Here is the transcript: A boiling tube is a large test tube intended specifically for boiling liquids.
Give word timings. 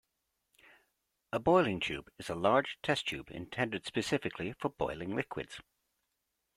A 1.31 1.37
boiling 1.37 1.79
tube 1.79 2.09
is 2.17 2.27
a 2.31 2.33
large 2.33 2.79
test 2.81 3.07
tube 3.09 3.29
intended 3.29 3.85
specifically 3.85 4.53
for 4.53 4.69
boiling 4.69 5.15
liquids. 5.15 5.61